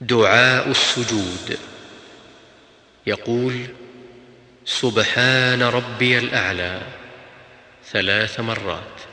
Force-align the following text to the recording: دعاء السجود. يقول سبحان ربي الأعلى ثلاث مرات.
دعاء 0.00 0.70
السجود. 0.70 1.58
يقول 3.06 3.66
سبحان 4.64 5.62
ربي 5.62 6.18
الأعلى 6.18 6.82
ثلاث 7.92 8.40
مرات. 8.40 9.09